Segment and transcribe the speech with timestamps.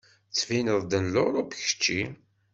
[0.29, 2.01] Tettbineḍ-d n Luṛup kečči.